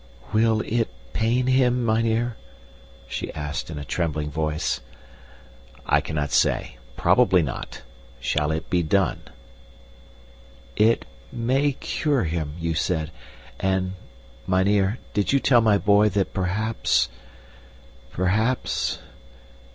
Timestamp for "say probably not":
6.31-7.83